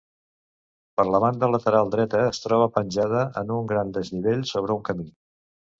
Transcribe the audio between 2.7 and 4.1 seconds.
penjada en un gran